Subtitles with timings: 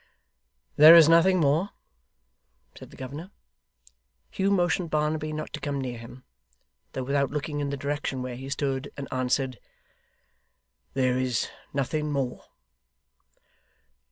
[0.77, 1.69] 'There is nothing more?'
[2.75, 3.29] said the governor.
[4.31, 6.23] Hugh motioned Barnaby not to come near him
[6.93, 9.59] (though without looking in the direction where he stood) and answered,
[10.95, 12.45] 'There is nothing more.